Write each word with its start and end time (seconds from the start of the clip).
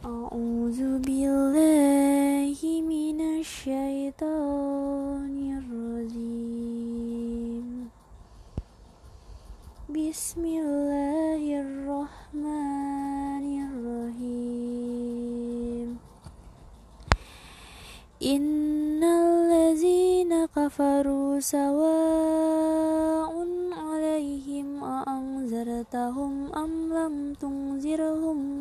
أعوذ 0.00 1.04
بالله 1.04 2.56
من 2.88 3.44
الشيطان 3.44 5.34
الرجيم. 5.60 7.68
بسم 9.92 10.42
الله 10.44 11.42
الرحمن 11.60 13.44
الرحيم. 13.68 14.28
إن 18.24 19.04
الذين 19.04 20.32
كفروا 20.56 21.40
سواء 21.44 23.32
عليهم 23.72 24.84
أأنذرتهم 24.84 26.32
أم 26.56 26.72
لم 26.88 27.36
تنذرهم 27.36 28.59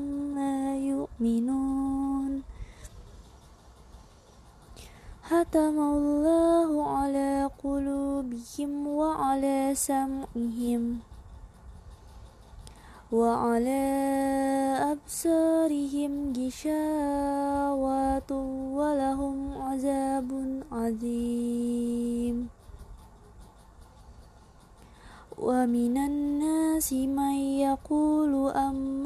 يؤمنون 1.20 2.44
ختم 5.28 5.78
الله 5.80 6.72
على 6.88 7.50
قلوبهم 7.64 8.88
وعلى 8.88 9.76
سمعهم 9.76 11.00
وعلى 13.12 13.84
أبصارهم 14.96 16.34
غشاوة 16.38 18.32
ولهم 18.80 19.38
عذاب 19.62 20.30
عظيم. 20.72 22.50
ومن 25.40 25.98
الناس 25.98 26.94
من 26.94 27.36
يقول 27.64 28.52
آمنا 28.52 28.99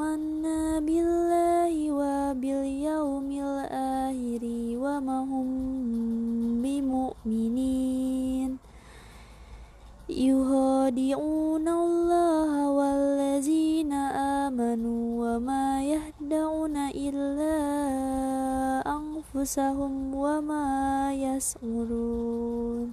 أنفسهم 19.42 20.14
وما 20.14 21.12
يشعرون 21.12 22.92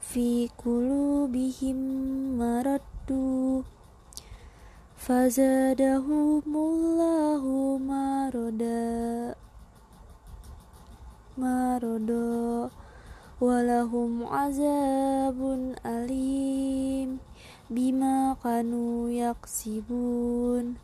في 0.00 0.48
قلوبهم 0.64 1.78
مرض 2.38 3.10
فزادهم 4.96 6.42
الله 6.56 7.42
مرضا 7.78 9.34
مرضا 11.38 12.70
ولهم 13.40 14.24
عذاب 14.26 15.38
أليم 15.86 17.18
بما 17.70 18.36
كانوا 18.44 19.10
يكسبون 19.10 20.74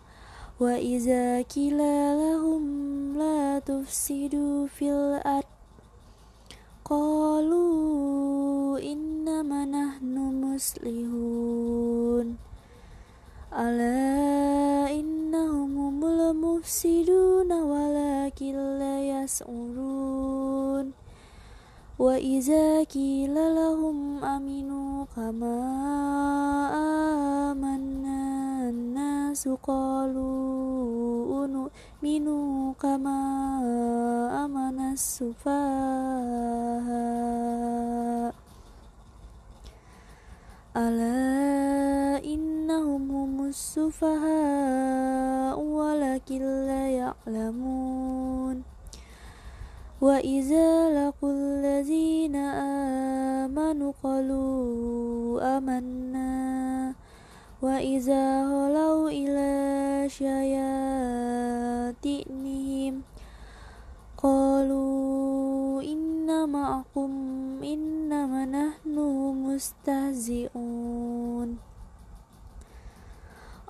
وإذا 0.60 1.42
قيل 1.42 1.78
لهم 2.22 2.62
لا 3.18 3.58
تفسدوا 3.58 4.66
في 4.66 4.90
الأرض 4.90 5.44
قالوا 6.84 8.78
إنما 8.78 9.64
نحن 9.64 10.14
مصلحون 10.44 12.36
ألا 13.58 14.90
إنهم 14.90 15.78
هم 15.78 16.04
المفسدون 16.04 17.52
ولكن 17.52 18.54
لا 18.78 19.22
يشعرون 19.22 20.92
وإذا 21.98 22.84
قيل 22.84 23.34
لهم 23.34 24.24
آمنوا 24.24 25.04
كما 25.16 25.58
آمن 27.52 28.04
الناس 29.31 29.63
قالوا 29.63 31.47
نؤمن 31.47 32.27
كما 32.75 33.19
آمن 34.43 34.77
السفهاء. 34.91 35.55
ألا 40.75 42.19
إنهم 42.19 43.03
هم 43.11 43.55
السفهاء 43.55 45.55
ولكن 45.55 46.41
لا 46.67 46.83
يعلمون. 46.91 48.67
وإذا 50.01 50.69
لقوا 50.91 51.31
الذين 51.31 52.35
آمنوا 53.47 53.91
قالوا 54.03 55.39
آمنا 55.57 56.40
وإذا 57.61 58.49
خلوا 58.49 59.09
إلى 59.09 60.09
شياطينهم 60.09 60.81
قالوا 64.17 65.81
إن 65.81 66.49
معكم 66.49 67.11
إنما 67.63 68.45
نحن 68.45 68.95
مستهزئون 69.45 70.91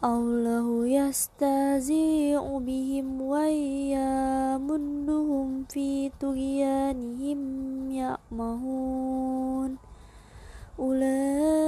الله 0.04 0.88
يستهزئ 0.88 2.40
بهم 2.60 3.22
ويمدهم 3.22 4.68
في 5.70 6.12
طغيانهم 6.22 7.40
يعمهون 7.92 9.78
أولئك 10.80 11.61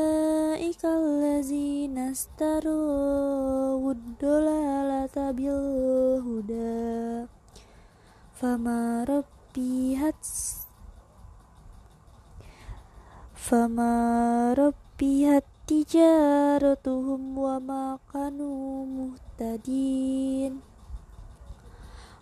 الذين 0.83 1.99
اشتروا 1.99 3.93
الضلالة 3.93 5.31
بالهدى 5.31 7.27
فما 8.35 9.05
ربحت 9.05 10.25
فما 13.35 13.95
ربحت 14.59 15.45
تجارتهم 15.67 17.39
وما 17.39 17.99
كانوا 18.13 18.87
مهتدين 18.87 20.61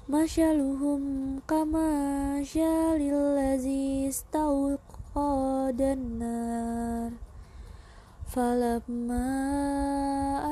مثلهم 0.08 1.02
كمثل 1.48 3.00
الذي 3.00 4.08
استوقد 4.08 5.80
النار 5.80 7.12
فلما 8.30 9.28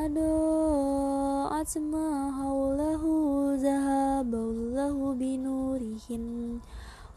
أضاءت 0.07 1.79
ما 1.79 2.11
حوله 2.39 3.03
ذهب 3.57 4.35
الله 4.35 5.15
بنورهم 5.15 6.25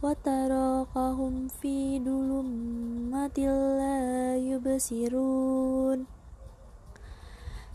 وتركهم 0.04 1.48
في 1.48 2.00
ظلمات 2.00 3.40
لا 3.40 4.38
يبصرون 4.38 6.00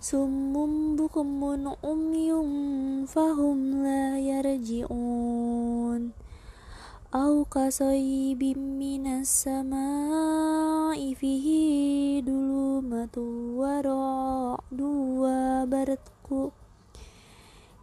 صم 0.01 0.55
بكم 0.97 1.45
عمي 1.85 2.31
فهم 3.07 3.59
لا 3.83 4.19
يرجعون 4.19 6.11
أو 7.15 7.45
كصيب 7.45 8.43
من 8.59 9.07
السماء 9.07 10.46
fihi 10.96 12.24
dulu 12.24 12.80
matu 12.80 13.60
warok 13.60 14.64
dua 14.72 15.68
baratku 15.68 16.56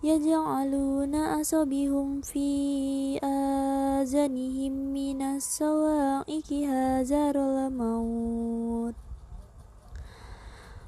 yaj'aluna 0.01 1.41
asabihum 1.41 2.25
fi 2.25 3.17
azanihim 3.21 4.93
minas 4.93 5.45
sawaiki 5.45 6.69
hazarul 6.69 7.73
maut. 7.73 8.97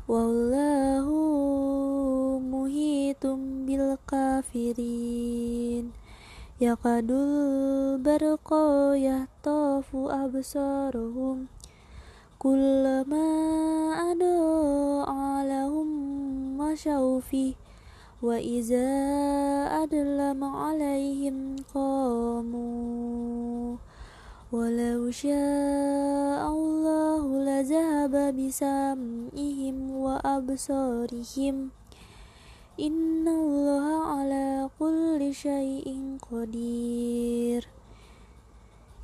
Wallahu 0.07 1.19
muhitum 2.39 3.65
bil 3.65 3.99
kafirin. 4.07 5.91
Yaqadul 6.63 7.99
barqa 7.99 8.95
yahtafu 8.95 10.13
absaruhum. 10.13 11.51
كلما 12.39 13.29
أضاء 14.13 15.11
لهم 15.47 15.89
مشوا 16.59 17.21
فيه 17.21 17.55
وإذا 18.23 18.89
أظلم 19.83 20.45
عليهم 20.45 21.57
قاموا. 21.75 23.77
ولو 24.53 25.11
شاء 25.11 26.49
الله 26.49 27.45
لذهب 27.45 28.37
بسمعهم 28.37 29.91
وأبصارهم. 29.91 31.71
إن 32.81 33.29
الله 33.29 34.05
على 34.05 34.69
كل 34.79 35.35
شيء 35.35 36.19
قدير. 36.33 37.76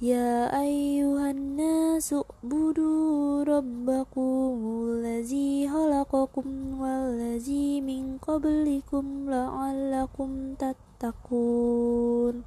يا 0.02 0.60
أيها 0.62 1.32
الناس 1.32 2.14
اعبدوا 2.14 3.44
ربكم 3.44 4.54
الذي 4.88 5.70
خلقكم 5.70 6.82
والذي 6.82 7.82
من 7.82 8.18
قبلكم 8.18 9.30
لعلكم 9.30 10.54
تتقون 10.54 12.44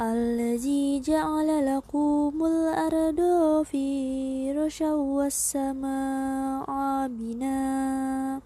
الذي 0.00 1.00
جعل 1.00 1.76
لكم 1.76 2.32
الأرض 2.46 3.20
فراشا 3.66 4.92
والسماء 4.92 6.70
بناء 7.08 8.40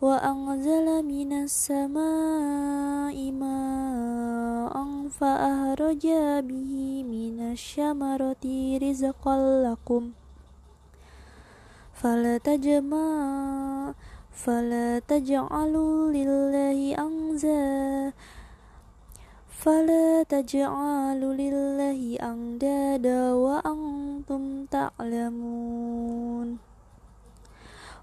وأنزل 0.00 1.02
من 1.04 1.32
السماء 1.32 2.56
ماء 3.06 3.29
فأخرج 5.20 6.04
به 6.48 6.72
من 7.14 7.36
الشمرة 7.52 8.44
رزقا 8.82 9.36
لكم 9.66 10.02
فلا 11.94 12.38
تجمع 12.38 13.94
فلا 14.32 14.98
تجعلوا 14.98 16.12
لله 16.12 16.78
أنزا 16.98 18.12
فلا 19.48 20.22
تجعلوا 20.22 21.34
لله 21.34 22.00
أندادا 22.22 23.32
وأنتم 23.32 24.42
تعلمون 24.66 26.48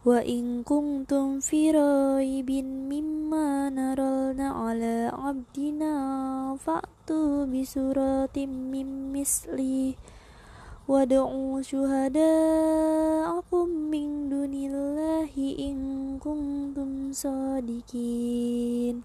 wa 0.07 0.23
in 0.23 0.63
kuntum 0.63 1.43
fi 1.43 1.75
raibin 1.75 2.87
mimma 2.87 3.75
narawna 3.75 4.71
ala 4.71 5.11
abdina 5.11 6.55
fa'tu 6.55 7.51
bi 7.51 7.67
suratim 7.67 8.71
mim 8.71 9.11
misli. 9.11 9.99
Wad'u 10.89 11.61
syuhada'akum 11.61 13.69
min 13.93 14.33
dunillahi 14.33 15.69
in 15.69 16.17
kuntum 16.17 17.13
sadikin 17.13 19.05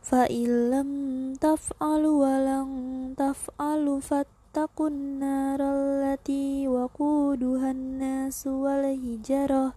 fa 0.00 0.24
lam 0.32 0.88
taf'alu 1.36 2.24
walang 2.24 3.12
taf'alu 3.12 4.00
fat 4.00 4.32
فاتقوا 4.47 4.87
النار 4.87 5.59
التي 5.61 6.67
وقودها 6.67 7.71
الناس 7.71 8.47
والهجرة 8.47 9.73